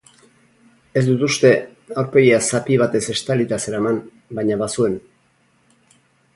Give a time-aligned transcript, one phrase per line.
[1.01, 1.51] Ez dut uste,
[2.03, 4.03] aurpegia zapi batez estalia zeraman,
[4.41, 4.99] baina bazuen.